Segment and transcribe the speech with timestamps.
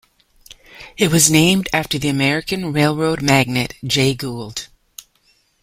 [0.97, 4.67] It was named after the American railroad magnate Jay Gould.